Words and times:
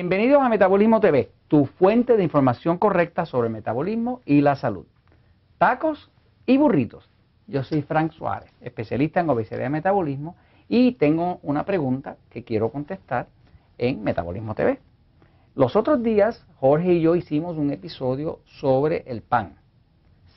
Bienvenidos 0.00 0.40
a 0.40 0.48
Metabolismo 0.48 0.98
TV, 0.98 1.30
tu 1.46 1.66
fuente 1.66 2.16
de 2.16 2.24
información 2.24 2.78
correcta 2.78 3.26
sobre 3.26 3.48
el 3.48 3.52
metabolismo 3.52 4.22
y 4.24 4.40
la 4.40 4.56
salud. 4.56 4.86
Tacos 5.58 6.10
y 6.46 6.56
burritos. 6.56 7.10
Yo 7.46 7.62
soy 7.64 7.82
Frank 7.82 8.12
Suárez, 8.12 8.50
especialista 8.62 9.20
en 9.20 9.28
obesidad 9.28 9.66
y 9.66 9.68
metabolismo, 9.68 10.36
y 10.70 10.92
tengo 10.92 11.38
una 11.42 11.66
pregunta 11.66 12.16
que 12.30 12.44
quiero 12.44 12.70
contestar 12.70 13.26
en 13.76 14.02
Metabolismo 14.02 14.54
TV. 14.54 14.78
Los 15.54 15.76
otros 15.76 16.02
días, 16.02 16.46
Jorge 16.60 16.94
y 16.94 17.02
yo 17.02 17.14
hicimos 17.14 17.58
un 17.58 17.70
episodio 17.70 18.38
sobre 18.46 19.04
el 19.06 19.20
pan. 19.20 19.56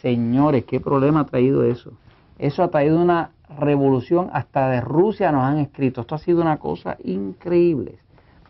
Señores, 0.02 0.66
¿qué 0.66 0.82
problema 0.82 1.22
ha 1.22 1.26
traído 1.26 1.64
eso? 1.64 1.94
Eso 2.38 2.64
ha 2.64 2.68
traído 2.70 3.02
una 3.02 3.32
revolución, 3.58 4.30
hasta 4.34 4.68
de 4.68 4.82
Rusia 4.82 5.32
nos 5.32 5.46
han 5.46 5.60
escrito. 5.60 6.02
Esto 6.02 6.16
ha 6.16 6.18
sido 6.20 6.42
una 6.42 6.58
cosa 6.58 6.98
increíble. 7.02 8.00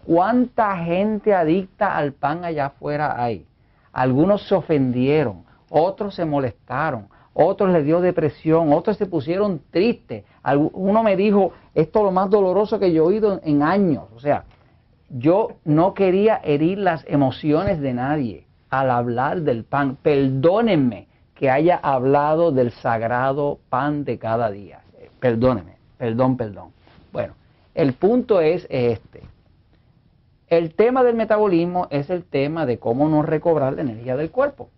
¿Cuánta 0.06 0.78
gente 0.78 1.34
adicta 1.34 1.96
al 1.96 2.14
pan 2.14 2.44
allá 2.44 2.68
afuera 2.68 3.22
hay? 3.22 3.46
Algunos 3.92 4.48
se 4.48 4.56
ofendieron, 4.56 5.44
otros 5.70 6.16
se 6.16 6.26
molestaron, 6.26 7.08
otros 7.34 7.72
les 7.72 7.86
dio 7.86 8.02
depresión, 8.02 8.74
otros 8.74 8.98
se 8.98 9.06
pusieron 9.06 9.62
tristes. 9.72 10.24
Uno 10.74 11.04
me 11.04 11.16
dijo, 11.16 11.54
esto 11.74 12.00
es 12.00 12.06
lo 12.06 12.12
más 12.12 12.30
doloroso 12.30 12.80
que 12.80 12.92
yo 12.92 13.04
he 13.04 13.08
oído 13.08 13.40
en 13.44 13.64
años. 13.64 14.06
O 14.16 14.20
sea, 14.20 14.44
yo 15.10 15.54
no 15.64 15.94
quería 15.94 16.42
herir 16.44 16.80
las 16.80 17.06
emociones 17.08 17.80
de 17.80 17.94
nadie 17.94 18.48
al 18.70 18.92
hablar 18.92 19.42
del 19.42 19.64
pan. 19.64 19.98
Perdónenme 20.02 21.08
que 21.36 21.50
haya 21.50 21.80
hablado 21.82 22.52
del 22.52 22.72
sagrado 22.72 23.60
pan 23.70 24.04
de 24.04 24.18
cada 24.18 24.52
día. 24.52 24.82
Perdónenme, 25.20 25.78
perdón, 25.98 26.36
perdón. 26.36 26.70
Bueno, 27.12 27.36
el 27.74 27.94
punto 27.94 28.42
es 28.42 28.68
este. 28.70 29.22
El 30.58 30.76
tema 30.76 31.04
del 31.04 31.16
metabolismo 31.16 31.88
es 31.90 32.12
el 32.12 32.26
tema 32.26 32.68
de 32.68 32.78
cómo 32.78 33.10
no 33.10 33.24
recobrar 33.24 33.74
la 33.74 33.82
energía 33.82 34.16
del 34.16 34.30
cuerpo. 34.30 34.70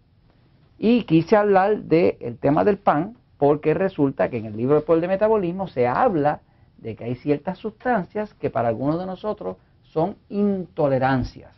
Y 0.77 1.03
quise 1.03 1.35
hablar 1.35 1.79
del 1.79 2.37
tema 2.37 2.63
del 2.63 2.77
pan 2.77 3.17
porque 3.37 3.73
resulta 3.73 4.29
que 4.29 4.37
en 4.37 4.45
el 4.45 4.55
libro 4.55 4.75
de 4.75 4.83
Poder 4.83 5.01
de 5.01 5.09
Metabolismo 5.09 5.67
se 5.67 5.85
habla 5.85 6.39
de 6.77 6.95
que 6.95 7.03
hay 7.03 7.15
ciertas 7.15 7.57
sustancias 7.57 8.33
que 8.35 8.49
para 8.49 8.69
algunos 8.69 8.97
de 9.01 9.05
nosotros 9.05 9.57
son 9.83 10.15
intolerancias. 10.29 11.53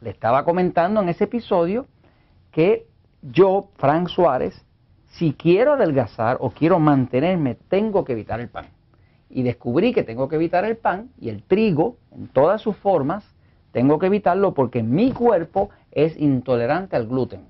Le 0.00 0.10
estaba 0.10 0.44
comentando 0.44 1.00
en 1.00 1.08
ese 1.08 1.24
episodio 1.24 1.86
que 2.50 2.88
yo, 3.22 3.68
Frank 3.76 4.08
Suárez, 4.08 4.66
si 5.10 5.32
quiero 5.34 5.74
adelgazar 5.74 6.38
o 6.40 6.50
quiero 6.50 6.80
mantenerme, 6.80 7.54
tengo 7.68 8.04
que 8.04 8.14
evitar 8.14 8.40
el 8.40 8.48
pan 8.48 8.66
y 9.32 9.42
descubrí 9.42 9.92
que 9.92 10.02
tengo 10.02 10.28
que 10.28 10.36
evitar 10.36 10.64
el 10.64 10.76
pan 10.76 11.08
y 11.18 11.30
el 11.30 11.42
trigo 11.42 11.96
en 12.14 12.28
todas 12.28 12.60
sus 12.60 12.76
formas, 12.76 13.24
tengo 13.72 13.98
que 13.98 14.06
evitarlo 14.06 14.52
porque 14.52 14.82
mi 14.82 15.10
cuerpo 15.12 15.70
es 15.90 16.16
intolerante 16.20 16.96
al 16.96 17.06
gluten. 17.06 17.40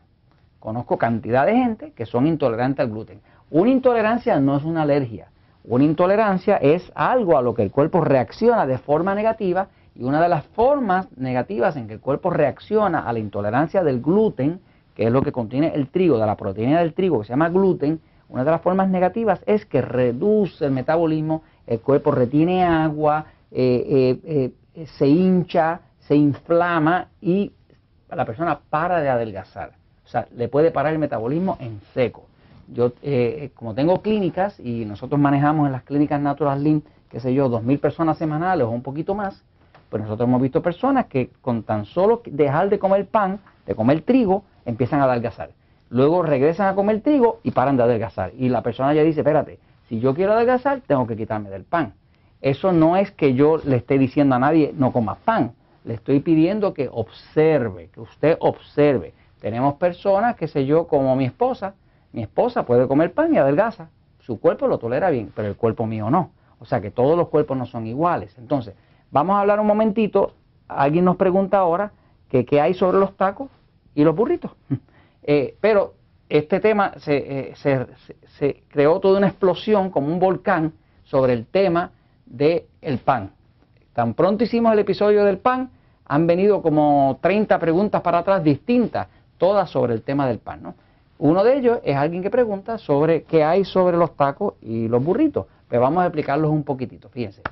Conozco 0.61 0.97
cantidad 0.97 1.45
de 1.45 1.57
gente 1.57 1.93
que 1.93 2.07
son 2.07 2.29
intolerantes 2.29 2.85
al 2.85 2.93
gluten. 2.93 3.21
Una 3.51 3.71
intolerancia 3.71 4.39
no 4.39 4.57
es 4.57 4.63
una 4.63 4.83
alergia. 4.83 5.29
Una 5.65 5.85
intolerancia 5.85 6.57
es 6.57 6.91
algo 6.95 7.37
a 7.37 7.43
lo 7.43 7.55
que 7.55 7.63
el 7.63 7.73
cuerpo 7.73 8.01
reacciona 8.01 8.65
de 8.67 8.79
forma 8.79 9.15
negativa 9.17 9.69
y 9.97 10.05
una 10.05 10.23
de 10.23 10.29
las 10.29 10.45
formas 10.47 11.09
negativas 11.17 11.77
en 11.77 11.89
que 11.89 11.95
el 11.95 12.01
cuerpo 12.01 12.31
reacciona 12.31 13.01
a 13.01 13.13
la 13.13 13.19
intolerancia 13.19 13.83
del 13.83 14.01
gluten, 14.01 14.61
que 14.95 15.07
es 15.07 15.13
lo 15.13 15.23
que 15.23 15.33
contiene 15.33 15.73
el 15.75 15.89
trigo, 15.89 16.19
de 16.19 16.27
la 16.27 16.37
proteína 16.37 16.81
del 16.81 16.95
trigo 16.95 17.19
que 17.19 17.27
se 17.27 17.33
llama 17.33 17.49
gluten, 17.49 18.01
una 18.29 18.45
de 18.45 18.51
las 18.51 18.63
formas 18.63 18.89
negativas 18.89 19.43
es 19.47 19.67
que 19.67 19.83
reduce 19.83 20.65
el 20.65 20.71
metabolismo 20.71 21.43
el 21.67 21.81
cuerpo 21.81 22.11
retiene 22.11 22.65
agua, 22.65 23.27
eh, 23.51 24.19
eh, 24.25 24.53
eh, 24.75 24.87
se 24.87 25.07
hincha, 25.07 25.81
se 26.01 26.17
inflama 26.17 27.09
y 27.21 27.53
la 28.11 28.25
persona 28.25 28.59
para 28.71 29.01
de 29.01 29.09
adelgazar. 29.09 29.73
O 30.05 30.09
sea, 30.09 30.27
le 30.37 30.49
puede 30.49 30.71
parar 30.71 30.93
el 30.93 30.99
metabolismo 30.99 31.57
en 31.61 31.81
seco. 31.95 32.27
Yo, 32.69 32.93
como 33.55 33.75
tengo 33.75 34.01
clínicas 34.01 34.59
y 34.59 34.85
nosotros 34.85 35.21
manejamos 35.21 35.67
en 35.67 35.73
las 35.73 35.83
clínicas 35.83 36.21
Natural 36.21 36.63
Lean, 36.63 36.83
qué 37.11 37.21
sé 37.21 37.35
yo, 37.35 37.51
2.000 37.51 37.81
personas 37.81 38.17
semanales 38.17 38.67
o 38.67 38.71
un 38.71 38.83
poquito 38.83 39.15
más, 39.15 39.43
pues 39.91 40.03
nosotros 40.03 40.27
hemos 40.27 40.41
visto 40.41 40.63
personas 40.63 41.07
que 41.07 41.31
con 41.43 41.65
tan 41.65 41.85
solo 41.85 42.23
dejar 42.25 42.71
de 42.71 42.79
comer 42.79 43.07
pan, 43.07 43.41
de 43.67 43.75
comer 43.75 44.01
trigo, 44.03 44.45
empiezan 44.65 45.01
a 45.01 45.05
adelgazar. 45.05 45.51
Luego 45.91 46.23
regresan 46.23 46.69
a 46.69 46.75
comer 46.75 47.03
trigo 47.03 47.41
y 47.43 47.51
paran 47.51 47.77
de 47.77 47.83
adelgazar. 47.83 48.33
Y 48.39 48.49
la 48.49 48.63
persona 48.63 48.95
ya 48.95 49.03
dice, 49.03 49.21
espérate, 49.21 49.59
si 49.93 50.01
yo 50.01 50.15
quiero 50.15 50.33
adelgazar, 50.33 50.81
tengo 50.87 51.07
que 51.07 51.19
quitarme 51.19 51.51
del 51.51 51.65
pan. 51.65 51.93
Eso 52.41 52.73
no 52.73 52.97
es 52.97 53.11
que 53.11 53.35
yo 53.35 53.59
le 53.59 53.77
esté 53.77 53.99
diciendo 53.99 54.35
a 54.35 54.39
nadie 54.39 54.73
no 54.75 54.91
coma 54.91 55.17
pan. 55.17 55.53
Le 55.85 55.93
estoy 55.93 56.21
pidiendo 56.21 56.73
que 56.73 56.89
observe, 56.91 57.91
que 57.91 58.01
usted 58.01 58.39
observe. 58.41 59.13
Tenemos 59.39 59.75
personas, 59.75 60.35
qué 60.37 60.49
sé 60.49 60.65
yo, 60.65 60.87
como 60.87 61.15
mi 61.15 61.27
esposa. 61.27 61.75
Mi 62.13 62.23
esposa 62.23 62.65
puede 62.65 62.89
comer 62.89 63.13
pan 63.13 63.35
y 63.35 63.37
adelgaza. 63.37 63.91
Su 64.21 64.41
cuerpo 64.41 64.67
lo 64.67 64.79
tolera 64.79 65.11
bien, 65.11 65.31
pero 65.37 65.49
el 65.49 65.57
cuerpo 65.57 65.87
mío 65.87 66.09
no. 66.09 66.31
O 66.59 66.65
sea 66.65 66.81
que 66.81 66.91
todos 66.91 67.15
los 67.15 67.29
cuerpos 67.29 67.59
no 67.59 67.67
son 67.67 67.87
iguales. 67.87 68.35
Entonces, 68.39 68.75
vamos 69.11 69.37
a 69.37 69.41
hablar 69.41 69.61
un 69.61 69.67
momentito. 69.67 70.33
Alguien 70.69 71.05
nos 71.05 71.17
pregunta 71.17 71.59
ahora 71.59 71.93
que 72.31 72.47
qué 72.47 72.63
hay 72.63 72.73
sobre 72.73 72.99
los 72.99 73.15
tacos 73.19 73.51
y 73.95 74.05
los 74.05 74.17
burritos. 74.17 74.53
Eh, 75.25 75.57
pero 75.61 75.95
este 76.33 76.61
tema 76.61 76.95
eh, 77.09 77.53
se, 77.57 78.63
creó 78.69 79.01
toda 79.01 79.19
una 79.19 79.29
explosión 79.29 79.91
como 79.91 80.07
un 80.07 80.19
volcán 80.19 80.73
sobre 81.05 81.35
el 81.35 81.45
tema 81.45 81.91
del 82.25 82.65
el 82.81 82.99
pan. 83.01 83.33
Tan 83.93 84.15
pronto 84.15 84.43
hicimos 84.43 84.73
el 84.73 84.79
episodio 84.79 85.27
del 85.27 85.37
pan, 85.37 85.69
han 86.07 86.27
venido 86.27 86.63
como 86.63 87.19
30 87.21 87.59
preguntas 87.59 88.01
para 88.01 88.21
atrás 88.21 88.43
distintas, 88.43 89.09
todas 89.37 89.69
sobre 89.69 89.93
el 89.93 90.01
tema 90.01 90.27
del 90.27 90.39
pan. 90.39 90.63
¿no? 90.63 90.75
Uno 91.19 91.45
de 91.45 91.59
ellos 91.59 91.81
es 91.85 91.97
alguien 91.97 92.23
que 92.23 92.31
pregunta 92.31 92.79
sobre 92.79 93.25
qué 93.25 93.45
hay 93.45 93.67
sobre 93.67 93.99
los 93.99 94.17
tacos 94.17 94.55
y 94.63 94.89
los 94.89 95.05
burritos. 95.05 95.45
Pero 95.69 95.83
vamos 95.83 96.03
a 96.03 96.07
explicarlos 96.07 96.51
un 96.51 96.65
poquitito, 96.65 97.11
fíjense. 97.11 97.43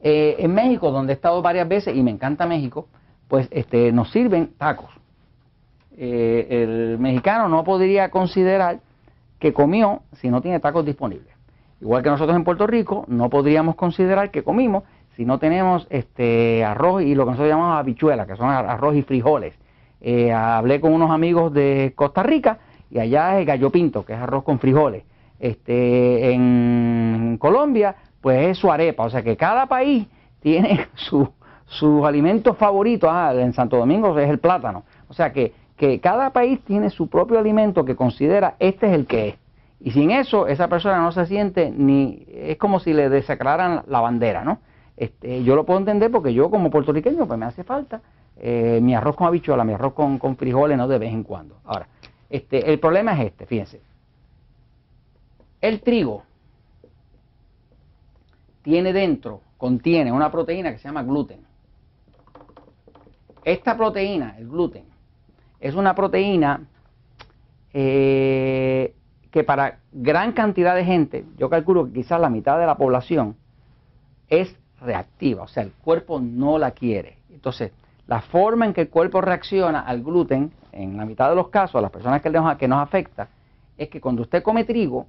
Eh, 0.00 0.34
en 0.40 0.52
México, 0.52 0.90
donde 0.90 1.12
he 1.12 1.14
estado 1.14 1.40
varias 1.42 1.68
veces 1.68 1.94
y 1.94 2.02
me 2.02 2.10
encanta 2.10 2.44
México, 2.44 2.88
pues 3.28 3.46
este, 3.52 3.92
nos 3.92 4.10
sirven 4.10 4.54
tacos. 4.58 4.90
Eh, 5.96 6.46
el 6.50 6.98
mexicano 6.98 7.48
no 7.48 7.64
podría 7.64 8.10
considerar 8.10 8.80
que 9.38 9.52
comió 9.52 10.02
si 10.12 10.28
no 10.28 10.40
tiene 10.40 10.60
tacos 10.60 10.84
disponibles. 10.84 11.34
Igual 11.80 12.02
que 12.02 12.10
nosotros 12.10 12.36
en 12.36 12.44
Puerto 12.44 12.66
Rico 12.66 13.04
no 13.08 13.28
podríamos 13.30 13.76
considerar 13.76 14.30
que 14.30 14.42
comimos 14.42 14.84
si 15.14 15.24
no 15.24 15.38
tenemos 15.38 15.86
este 15.90 16.64
arroz 16.64 17.02
y 17.02 17.14
lo 17.14 17.24
que 17.24 17.30
nosotros 17.30 17.50
llamamos 17.50 17.78
habichuelas, 17.78 18.26
que 18.26 18.36
son 18.36 18.48
arroz 18.48 18.96
y 18.96 19.02
frijoles. 19.02 19.54
Eh, 20.00 20.32
hablé 20.32 20.80
con 20.80 20.92
unos 20.92 21.10
amigos 21.10 21.52
de 21.52 21.92
Costa 21.96 22.22
Rica 22.22 22.58
y 22.90 22.98
allá 22.98 23.40
es 23.40 23.46
gallo 23.46 23.70
pinto, 23.70 24.04
que 24.04 24.12
es 24.12 24.18
arroz 24.18 24.44
con 24.44 24.58
frijoles. 24.58 25.04
Este, 25.38 26.32
en 26.32 27.36
Colombia, 27.38 27.96
pues 28.20 28.48
es 28.48 28.58
su 28.58 28.70
arepa. 28.70 29.04
O 29.04 29.10
sea 29.10 29.22
que 29.22 29.36
cada 29.36 29.66
país 29.66 30.06
tiene 30.40 30.86
sus 30.94 31.28
su 31.66 32.06
alimentos 32.06 32.56
favoritos. 32.56 33.10
Ah, 33.12 33.34
en 33.34 33.52
Santo 33.52 33.76
Domingo 33.76 34.18
es 34.18 34.28
el 34.28 34.38
plátano. 34.38 34.84
O 35.08 35.14
sea 35.14 35.32
que 35.32 35.52
que 35.76 36.00
cada 36.00 36.30
país 36.30 36.60
tiene 36.64 36.90
su 36.90 37.08
propio 37.08 37.38
alimento 37.38 37.84
que 37.84 37.96
considera 37.96 38.56
este 38.58 38.86
es 38.86 38.92
el 38.92 39.06
que 39.06 39.28
es. 39.28 39.34
Y 39.80 39.90
sin 39.90 40.10
eso, 40.10 40.46
esa 40.46 40.68
persona 40.68 41.00
no 41.00 41.12
se 41.12 41.26
siente 41.26 41.70
ni. 41.70 42.26
Es 42.28 42.56
como 42.56 42.80
si 42.80 42.92
le 42.92 43.08
desaclararan 43.08 43.82
la 43.86 44.00
bandera, 44.00 44.42
¿no? 44.42 44.58
Este, 44.96 45.44
yo 45.44 45.54
lo 45.54 45.66
puedo 45.66 45.78
entender 45.78 46.10
porque 46.10 46.32
yo, 46.32 46.50
como 46.50 46.70
puertorriqueño, 46.70 47.26
pues 47.26 47.38
me 47.38 47.44
hace 47.44 47.62
falta 47.62 48.00
eh, 48.38 48.80
mi 48.82 48.94
arroz 48.94 49.16
con 49.16 49.26
habichuela, 49.26 49.64
mi 49.64 49.74
arroz 49.74 49.92
con, 49.92 50.18
con, 50.18 50.36
frijoles, 50.36 50.78
¿no? 50.78 50.88
De 50.88 50.98
vez 50.98 51.12
en 51.12 51.22
cuando. 51.22 51.58
Ahora, 51.64 51.88
este, 52.30 52.70
el 52.70 52.80
problema 52.80 53.12
es 53.12 53.26
este, 53.26 53.44
fíjense. 53.44 53.82
El 55.60 55.82
trigo 55.82 56.22
tiene 58.62 58.92
dentro, 58.92 59.42
contiene 59.58 60.10
una 60.10 60.30
proteína 60.30 60.72
que 60.72 60.78
se 60.78 60.88
llama 60.88 61.02
gluten. 61.02 61.40
Esta 63.44 63.76
proteína, 63.76 64.36
el 64.38 64.48
gluten, 64.48 64.95
es 65.66 65.74
una 65.74 65.94
proteína 65.94 66.60
eh, 67.72 68.94
que 69.30 69.44
para 69.44 69.80
gran 69.92 70.32
cantidad 70.32 70.74
de 70.74 70.84
gente, 70.84 71.24
yo 71.36 71.50
calculo 71.50 71.86
que 71.86 71.92
quizás 71.92 72.20
la 72.20 72.30
mitad 72.30 72.58
de 72.58 72.66
la 72.66 72.76
población, 72.76 73.36
es 74.28 74.56
reactiva, 74.80 75.42
o 75.42 75.48
sea, 75.48 75.62
el 75.62 75.72
cuerpo 75.72 76.20
no 76.20 76.58
la 76.58 76.70
quiere. 76.70 77.18
Entonces, 77.30 77.72
la 78.06 78.20
forma 78.20 78.66
en 78.66 78.72
que 78.72 78.82
el 78.82 78.88
cuerpo 78.88 79.20
reacciona 79.20 79.80
al 79.80 80.02
gluten, 80.02 80.52
en 80.72 80.96
la 80.96 81.04
mitad 81.04 81.28
de 81.28 81.36
los 81.36 81.48
casos, 81.48 81.76
a 81.76 81.80
las 81.80 81.90
personas 81.90 82.22
que 82.22 82.68
nos, 82.68 82.82
afecta, 82.82 83.28
es 83.76 83.88
que 83.88 84.00
cuando 84.00 84.22
usted 84.22 84.42
come 84.42 84.64
trigo, 84.64 85.06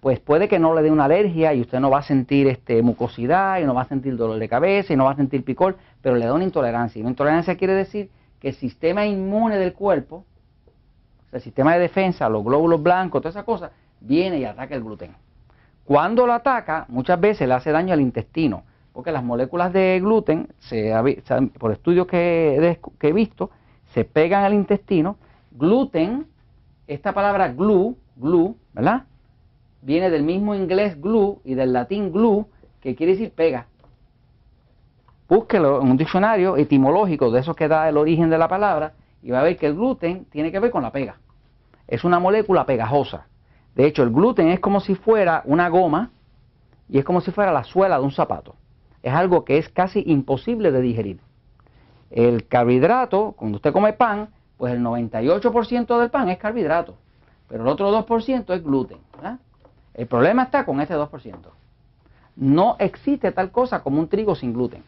pues 0.00 0.20
puede 0.20 0.48
que 0.48 0.58
no 0.58 0.74
le 0.74 0.82
dé 0.82 0.90
una 0.90 1.04
alergia 1.04 1.52
y 1.54 1.60
usted 1.60 1.80
no 1.80 1.90
va 1.90 1.98
a 1.98 2.02
sentir 2.02 2.46
este, 2.46 2.82
mucosidad 2.82 3.60
y 3.60 3.64
no 3.64 3.74
va 3.74 3.82
a 3.82 3.88
sentir 3.88 4.16
dolor 4.16 4.38
de 4.38 4.48
cabeza 4.48 4.92
y 4.92 4.96
no 4.96 5.04
va 5.04 5.12
a 5.12 5.16
sentir 5.16 5.44
picor, 5.44 5.76
pero 6.00 6.16
le 6.16 6.24
da 6.24 6.32
una 6.32 6.44
intolerancia. 6.44 6.98
Y 6.98 7.02
una 7.02 7.10
intolerancia 7.10 7.56
quiere 7.56 7.74
decir 7.74 8.10
que 8.40 8.48
el 8.48 8.54
sistema 8.54 9.06
inmune 9.06 9.56
del 9.56 9.72
cuerpo, 9.72 10.24
el 11.32 11.40
sistema 11.40 11.74
de 11.74 11.80
defensa, 11.80 12.28
los 12.28 12.44
glóbulos 12.44 12.82
blancos, 12.82 13.20
toda 13.20 13.30
esa 13.30 13.44
cosa, 13.44 13.70
viene 14.00 14.38
y 14.38 14.44
ataca 14.44 14.74
el 14.74 14.82
gluten. 14.82 15.14
Cuando 15.84 16.26
lo 16.26 16.32
ataca, 16.32 16.86
muchas 16.88 17.18
veces 17.20 17.48
le 17.48 17.54
hace 17.54 17.72
daño 17.72 17.94
al 17.94 18.00
intestino, 18.00 18.62
porque 18.92 19.12
las 19.12 19.24
moléculas 19.24 19.72
de 19.72 20.00
gluten, 20.00 20.48
se, 20.58 20.92
por 21.58 21.72
estudios 21.72 22.06
que, 22.06 22.78
que 22.98 23.08
he 23.08 23.12
visto, 23.12 23.50
se 23.94 24.04
pegan 24.04 24.44
al 24.44 24.54
intestino. 24.54 25.16
Gluten, 25.52 26.26
esta 26.86 27.12
palabra 27.12 27.52
glue, 27.52 27.96
glue, 28.16 28.54
¿verdad? 28.72 29.04
Viene 29.82 30.10
del 30.10 30.24
mismo 30.24 30.54
inglés 30.54 31.00
glue 31.00 31.38
y 31.44 31.54
del 31.54 31.72
latín 31.72 32.12
glue, 32.12 32.46
que 32.80 32.94
quiere 32.94 33.12
decir 33.12 33.32
pega. 33.32 33.66
Búsquelo 35.28 35.82
en 35.82 35.90
un 35.90 35.96
diccionario 35.98 36.56
etimológico 36.56 37.30
de 37.30 37.40
eso 37.40 37.54
que 37.54 37.68
da 37.68 37.88
el 37.88 37.98
origen 37.98 38.30
de 38.30 38.38
la 38.38 38.48
palabra 38.48 38.94
y 39.22 39.30
va 39.30 39.40
a 39.40 39.42
ver 39.42 39.58
que 39.58 39.66
el 39.66 39.74
gluten 39.74 40.24
tiene 40.26 40.50
que 40.50 40.58
ver 40.58 40.70
con 40.70 40.82
la 40.82 40.90
pega. 40.90 41.16
Es 41.86 42.02
una 42.04 42.18
molécula 42.18 42.64
pegajosa. 42.64 43.26
De 43.74 43.86
hecho, 43.86 44.02
el 44.02 44.10
gluten 44.10 44.48
es 44.48 44.60
como 44.60 44.80
si 44.80 44.94
fuera 44.94 45.42
una 45.44 45.68
goma 45.68 46.10
y 46.88 46.98
es 46.98 47.04
como 47.04 47.20
si 47.20 47.30
fuera 47.30 47.52
la 47.52 47.64
suela 47.64 47.98
de 47.98 48.04
un 48.04 48.10
zapato. 48.10 48.56
Es 49.02 49.12
algo 49.12 49.44
que 49.44 49.58
es 49.58 49.68
casi 49.68 50.02
imposible 50.06 50.72
de 50.72 50.80
digerir. 50.80 51.20
El 52.10 52.48
carbohidrato, 52.48 53.34
cuando 53.36 53.56
usted 53.56 53.72
come 53.72 53.92
pan, 53.92 54.30
pues 54.56 54.72
el 54.72 54.80
98% 54.80 56.00
del 56.00 56.10
pan 56.10 56.30
es 56.30 56.38
carbohidrato, 56.38 56.96
pero 57.48 57.64
el 57.64 57.68
otro 57.68 57.92
2% 57.92 58.54
es 58.54 58.64
gluten. 58.64 58.98
El 59.92 60.06
problema 60.06 60.44
está 60.44 60.64
con 60.64 60.80
este 60.80 60.94
2%. 60.94 61.36
No 62.36 62.76
existe 62.78 63.30
tal 63.32 63.50
cosa 63.50 63.82
como 63.82 64.00
un 64.00 64.08
trigo 64.08 64.34
sin 64.34 64.54
gluten. 64.54 64.82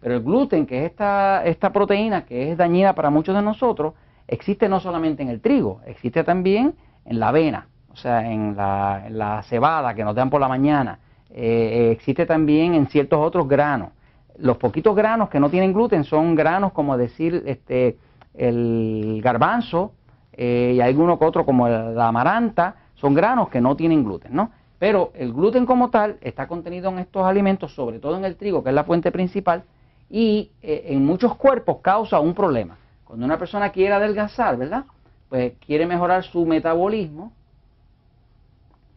Pero 0.00 0.14
el 0.14 0.22
gluten, 0.22 0.66
que 0.66 0.84
es 0.84 0.90
esta, 0.90 1.44
esta 1.44 1.72
proteína 1.72 2.24
que 2.24 2.52
es 2.52 2.58
dañina 2.58 2.94
para 2.94 3.10
muchos 3.10 3.34
de 3.34 3.42
nosotros, 3.42 3.94
existe 4.28 4.68
no 4.68 4.80
solamente 4.80 5.22
en 5.22 5.28
el 5.28 5.40
trigo, 5.40 5.80
existe 5.86 6.24
también 6.24 6.74
en 7.04 7.20
la 7.20 7.28
avena, 7.28 7.68
o 7.92 7.96
sea, 7.96 8.30
en 8.30 8.56
la, 8.56 9.42
cebada 9.44 9.94
que 9.94 10.04
nos 10.04 10.14
dan 10.14 10.30
por 10.30 10.40
la 10.40 10.48
mañana, 10.48 10.98
eh, 11.30 11.90
existe 11.92 12.26
también 12.26 12.74
en 12.74 12.86
ciertos 12.88 13.18
otros 13.20 13.48
granos. 13.48 13.90
Los 14.38 14.58
poquitos 14.58 14.94
granos 14.94 15.30
que 15.30 15.40
no 15.40 15.48
tienen 15.48 15.72
gluten 15.72 16.04
son 16.04 16.34
granos 16.34 16.72
como 16.72 16.96
decir 16.98 17.42
este, 17.46 17.96
el 18.34 19.20
garbanzo 19.22 19.92
eh, 20.32 20.74
y 20.76 20.80
alguno 20.80 21.18
que 21.18 21.24
otro 21.24 21.46
como 21.46 21.68
la 21.68 22.08
amaranta, 22.08 22.76
son 22.94 23.14
granos 23.14 23.48
que 23.48 23.60
no 23.60 23.76
tienen 23.76 24.04
gluten, 24.04 24.34
¿no? 24.34 24.50
Pero 24.78 25.10
el 25.14 25.32
gluten 25.32 25.64
como 25.64 25.88
tal 25.88 26.18
está 26.20 26.46
contenido 26.46 26.90
en 26.90 26.98
estos 26.98 27.24
alimentos, 27.24 27.74
sobre 27.74 27.98
todo 27.98 28.16
en 28.16 28.24
el 28.24 28.36
trigo, 28.36 28.62
que 28.62 28.68
es 28.70 28.74
la 28.74 28.84
fuente 28.84 29.10
principal, 29.10 29.64
y 30.10 30.50
eh, 30.62 30.84
en 30.88 31.04
muchos 31.04 31.36
cuerpos 31.36 31.78
causa 31.82 32.20
un 32.20 32.34
problema. 32.34 32.76
Cuando 33.04 33.24
una 33.24 33.38
persona 33.38 33.70
quiere 33.70 33.94
adelgazar, 33.94 34.56
¿verdad? 34.56 34.84
Pues 35.28 35.54
quiere 35.64 35.86
mejorar 35.86 36.24
su 36.24 36.44
metabolismo. 36.44 37.32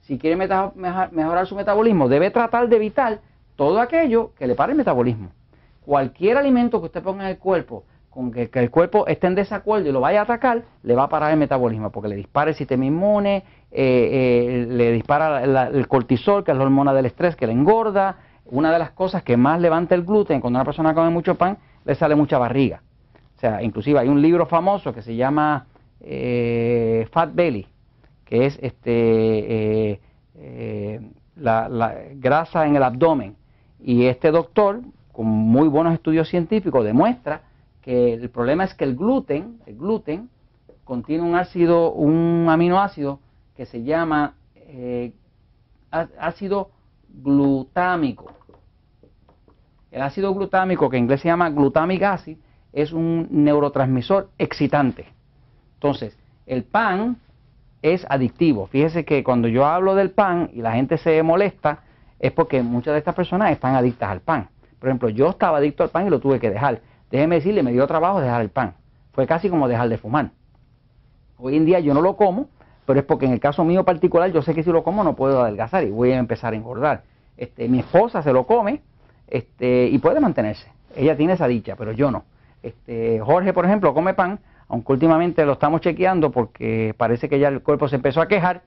Si 0.02 0.18
quiere 0.18 0.36
mejorar 0.36 1.46
su 1.46 1.56
metabolismo, 1.56 2.10
debe 2.10 2.32
tratar 2.32 2.68
de 2.68 2.76
evitar 2.76 3.20
todo 3.56 3.80
aquello 3.80 4.32
que 4.36 4.48
le 4.48 4.56
pare 4.56 4.72
el 4.72 4.78
metabolismo. 4.78 5.30
Cualquier 5.86 6.38
alimento 6.38 6.80
que 6.80 6.88
usted 6.88 7.04
ponga 7.04 7.26
en 7.26 7.30
el 7.30 7.38
cuerpo, 7.38 7.84
con 8.10 8.32
que, 8.32 8.50
el 8.52 8.72
cuerpo 8.72 9.06
esté 9.06 9.28
en 9.28 9.36
desacuerdo 9.36 9.90
y 9.90 9.92
lo 9.92 10.02
vaya 10.02 10.22
a 10.22 10.24
atacar, 10.24 10.64
le 10.82 10.96
va 10.96 11.04
a 11.04 11.10
parar 11.10 11.32
el 11.32 11.38
metabolismo, 11.38 11.92
porque 11.92 12.10
le 12.10 12.16
dispara 12.16 12.50
el 12.50 12.56
sistema 12.56 12.86
inmune, 12.86 13.44
eh, 13.72 14.64
eh, 14.64 14.66
le 14.68 14.92
dispara 14.92 15.44
el 15.68 15.88
cortisol, 15.88 16.44
que 16.44 16.52
es 16.52 16.58
la 16.58 16.64
hormona 16.64 16.94
del 16.94 17.06
estrés, 17.06 17.36
que 17.36 17.46
le 17.46 17.54
engorda. 17.54 18.18
Una 18.52 18.72
de 18.72 18.80
las 18.80 18.92
cosas 18.92 19.24
que 19.24 19.38
más 19.38 19.62
levanta 19.62 19.96
el 19.96 20.04
gluten 20.04 20.42
cuando 20.42 20.58
una 20.58 20.66
persona 20.66 20.94
come 20.94 21.10
mucho 21.10 21.36
pan, 21.36 21.58
le 21.86 21.96
sale 21.96 22.16
mucha 22.16 22.38
barriga. 22.38 22.82
O 23.38 23.40
sea, 23.40 23.62
inclusive 23.64 24.00
hay 24.00 24.08
un 24.08 24.22
libro 24.22 24.46
famoso 24.48 24.94
que 24.94 25.02
se 25.02 25.16
llama 25.16 25.68
eh, 26.02 27.08
Fat 27.12 27.34
Belly, 27.34 27.68
que 28.26 28.46
es 28.46 28.60
este 28.62 29.92
eh, 29.92 30.00
eh, 30.36 31.02
la, 31.36 31.96
grasa 32.16 32.66
en 32.66 32.76
el 32.76 32.84
abdomen. 32.84 33.36
Y 33.80 34.06
este 34.06 34.32
doctor, 34.32 34.82
con 35.12 35.28
muy 35.28 35.68
buenos 35.68 35.94
estudios 35.94 36.28
científicos, 36.28 36.84
demuestra 36.84 37.44
que 37.82 38.14
el 38.14 38.30
problema 38.30 38.64
es 38.64 38.74
que 38.74 38.84
el 38.84 38.96
gluten, 38.96 39.60
el 39.68 39.78
gluten, 39.78 40.30
contiene 40.84 41.24
un 41.24 41.36
ácido, 41.36 41.94
un 41.94 42.48
aminoácido 42.50 43.20
que 43.56 43.66
se 43.66 43.84
llama 43.84 44.34
ácido 45.92 46.72
glutámico. 47.24 48.39
El 49.92 50.02
ácido 50.02 50.34
glutámico, 50.34 50.90
que 50.90 50.98
en 50.98 51.04
inglés 51.04 51.22
se 51.22 51.30
llama 51.30 51.50
glutamic 51.50 52.04
acid, 52.04 52.38
es 52.74 52.94
un 52.94 53.28
neurotransmisor 53.32 54.30
excitante. 54.38 55.08
Entonces, 55.76 56.18
el 56.46 56.64
pan 56.64 57.18
es 57.82 58.06
adictivo. 58.10 58.68
Fíjese 58.68 59.06
que 59.06 59.24
cuando 59.24 59.48
yo 59.48 59.66
hablo 59.66 59.96
del 59.96 60.12
pan 60.12 60.50
y 60.54 60.62
la 60.62 60.74
gente 60.74 60.98
se 60.98 61.24
molesta, 61.24 61.80
es 62.20 62.32
porque 62.32 62.62
muchas 62.62 62.94
de 62.94 63.00
estas 63.00 63.16
personas 63.16 63.52
están 63.52 63.76
adictas 63.76 64.10
al 64.10 64.20
pan. 64.20 64.50
Por 64.80 64.90
ejemplo, 64.90 65.10
yo 65.10 65.30
estaba 65.30 65.58
adicto 65.58 65.84
al 65.84 65.90
pan 65.90 66.08
y 66.08 66.10
lo 66.10 66.20
tuve 66.20 66.40
que 66.40 66.50
dejar. 66.50 66.82
Déjeme 67.10 67.36
decirle, 67.36 67.64
me 67.64 67.72
dio 67.72 67.88
trabajo 67.88 68.22
dejar 68.22 68.42
el 68.42 68.50
pan. 68.50 68.76
Fue 69.14 69.26
casi 69.26 69.50
como 69.50 69.68
dejar 69.68 69.90
de 69.90 69.98
fumar. 69.98 70.32
Hoy 71.38 71.56
en 71.56 71.66
día 71.66 71.80
yo 71.80 71.94
no 71.94 72.02
lo 72.02 72.16
como, 72.16 72.48
pero 72.86 73.00
es 73.00 73.06
porque 73.06 73.26
en 73.26 73.32
el 73.32 73.40
caso 73.40 73.64
mío 73.64 73.86
particular 73.86 74.32
yo 74.32 74.42
sé 74.42 74.54
que 74.54 74.64
si 74.64 74.72
lo 74.72 74.84
como 74.84 75.04
no 75.04 75.16
puedo 75.16 75.42
adelgazar 75.42 75.84
y 75.84 75.90
voy 75.90 76.12
a 76.12 76.18
empezar 76.18 76.54
a 76.54 76.58
engordar. 76.58 77.04
Este, 77.38 77.68
mi 77.70 77.80
esposa 77.80 78.22
se 78.22 78.34
lo 78.34 78.46
come 78.46 78.82
este, 79.30 79.88
y 79.88 79.98
puede 80.00 80.20
mantenerse. 80.20 80.68
Ella 80.96 81.16
tiene 81.16 81.34
esa 81.34 81.48
dicha, 81.48 81.76
pero 81.76 81.92
yo 81.92 82.12
no. 82.12 82.26
Este, 82.64 83.20
Jorge, 83.20 83.54
por 83.54 83.66
ejemplo, 83.66 83.94
come 83.94 84.14
pan, 84.14 84.40
aunque 84.68 84.94
últimamente 84.94 85.46
lo 85.46 85.54
estamos 85.54 85.82
chequeando 85.82 86.32
porque 86.32 86.94
parece 86.98 87.30
que 87.30 87.40
ya 87.40 87.48
el 87.48 87.62
cuerpo 87.62 87.88
se 87.88 87.96
empezó 87.96 88.22
a 88.22 88.28
quejar. 88.28 88.64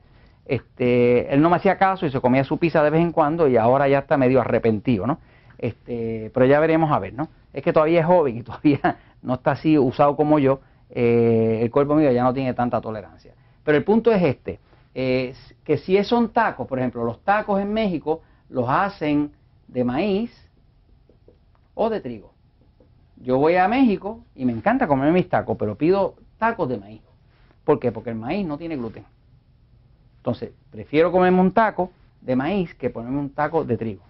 Este, 0.46 1.32
él 1.32 1.40
no 1.40 1.50
me 1.50 1.56
hacía 1.56 1.78
caso 1.78 2.06
y 2.06 2.10
se 2.10 2.20
comía 2.20 2.44
su 2.44 2.58
pizza 2.58 2.82
de 2.82 2.90
vez 2.90 3.00
en 3.00 3.12
cuando 3.12 3.48
y 3.48 3.56
ahora 3.56 3.88
ya 3.88 4.00
está 4.00 4.16
medio 4.16 4.40
arrepentido, 4.40 5.06
¿no? 5.06 5.18
Este, 5.58 6.30
pero 6.34 6.46
ya 6.46 6.58
veremos 6.58 6.90
a 6.90 6.98
ver, 6.98 7.14
¿no? 7.14 7.28
Es 7.52 7.62
que 7.62 7.72
todavía 7.72 8.00
es 8.00 8.06
joven 8.06 8.38
y 8.38 8.42
todavía 8.42 8.96
no 9.22 9.34
está 9.34 9.52
así 9.52 9.78
usado 9.78 10.16
como 10.16 10.38
yo. 10.38 10.60
Eh, 10.90 11.60
el 11.62 11.70
cuerpo 11.70 11.94
mío 11.94 12.10
ya 12.12 12.22
no 12.22 12.34
tiene 12.34 12.54
tanta 12.54 12.80
tolerancia. 12.80 13.32
Pero 13.64 13.78
el 13.78 13.84
punto 13.84 14.10
es 14.12 14.22
este, 14.22 14.58
que 14.92 15.76
si 15.78 16.02
son 16.04 16.30
tacos, 16.30 16.66
por 16.66 16.78
ejemplo, 16.78 17.04
los 17.04 17.20
tacos 17.20 17.60
en 17.60 17.72
México 17.72 18.22
los 18.50 18.68
hacen 18.68 19.30
de 19.68 19.84
maíz 19.84 20.42
o 21.74 21.90
de 21.90 22.00
trigo. 22.00 22.32
Yo 23.16 23.38
voy 23.38 23.56
a 23.56 23.68
México 23.68 24.24
y 24.34 24.44
me 24.44 24.52
encanta 24.52 24.86
comer 24.86 25.12
mis 25.12 25.28
tacos, 25.28 25.56
pero 25.58 25.76
pido 25.76 26.14
tacos 26.38 26.68
de 26.68 26.78
maíz. 26.78 27.02
¿Por 27.64 27.78
qué? 27.78 27.92
Porque 27.92 28.10
el 28.10 28.16
maíz 28.16 28.46
no 28.46 28.58
tiene 28.58 28.76
gluten. 28.76 29.04
Entonces, 30.18 30.50
prefiero 30.70 31.12
comerme 31.12 31.40
un 31.40 31.52
taco 31.52 31.90
de 32.20 32.36
maíz 32.36 32.74
que 32.74 32.90
ponerme 32.90 33.18
un 33.18 33.30
taco 33.30 33.64
de 33.64 33.76
trigo. 33.76 34.02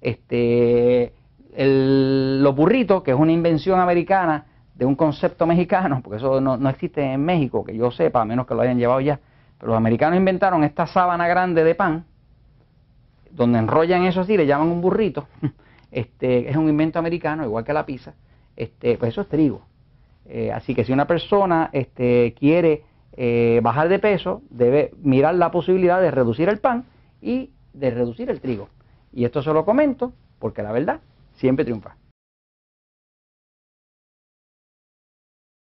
Este, 0.00 1.12
los 1.56 2.54
burritos, 2.54 3.02
que 3.02 3.12
es 3.12 3.16
una 3.16 3.32
invención 3.32 3.80
americana 3.80 4.46
de 4.74 4.84
un 4.84 4.94
concepto 4.94 5.46
mexicano, 5.46 6.00
porque 6.02 6.16
eso 6.16 6.40
no, 6.40 6.56
no, 6.56 6.68
existe 6.68 7.02
en 7.02 7.24
México, 7.24 7.64
que 7.64 7.76
yo 7.76 7.90
sepa, 7.90 8.22
a 8.22 8.24
menos 8.24 8.46
que 8.46 8.54
lo 8.54 8.62
hayan 8.62 8.78
llevado 8.78 9.00
ya, 9.00 9.20
pero 9.58 9.68
los 9.68 9.76
americanos 9.76 10.18
inventaron 10.18 10.64
esta 10.64 10.86
sábana 10.86 11.28
grande 11.28 11.62
de 11.62 11.74
pan, 11.74 12.04
donde 13.30 13.58
enrollan 13.58 14.04
eso 14.04 14.22
así, 14.22 14.36
le 14.36 14.46
llaman 14.46 14.68
un 14.68 14.80
burrito, 14.80 15.28
este, 15.94 16.50
es 16.50 16.56
un 16.56 16.68
invento 16.68 16.98
americano, 16.98 17.44
igual 17.44 17.64
que 17.64 17.72
la 17.72 17.86
pizza, 17.86 18.14
este, 18.56 18.98
pues 18.98 19.12
eso 19.12 19.22
es 19.22 19.28
trigo. 19.28 19.62
Eh, 20.26 20.50
así 20.52 20.74
que 20.74 20.84
si 20.84 20.92
una 20.92 21.06
persona 21.06 21.70
este, 21.72 22.34
quiere 22.38 22.82
eh, 23.16 23.60
bajar 23.62 23.88
de 23.88 23.98
peso, 23.98 24.42
debe 24.50 24.92
mirar 25.02 25.34
la 25.36 25.50
posibilidad 25.50 26.00
de 26.00 26.10
reducir 26.10 26.48
el 26.48 26.58
pan 26.58 26.84
y 27.22 27.50
de 27.72 27.90
reducir 27.90 28.30
el 28.30 28.40
trigo. 28.40 28.68
Y 29.12 29.24
esto 29.24 29.42
se 29.42 29.52
lo 29.52 29.64
comento 29.64 30.12
porque 30.38 30.62
la 30.62 30.72
verdad 30.72 31.00
siempre 31.34 31.64
triunfa. 31.64 31.96